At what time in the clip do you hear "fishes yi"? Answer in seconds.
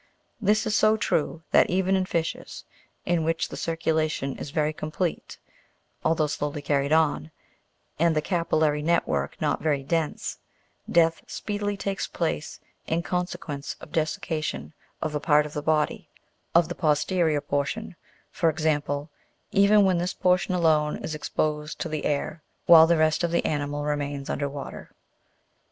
2.07-3.19